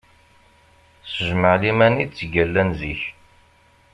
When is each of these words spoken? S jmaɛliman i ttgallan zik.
S 1.11 1.13
jmaɛliman 1.27 1.95
i 2.03 2.05
ttgallan 2.07 2.69
zik. 2.79 3.01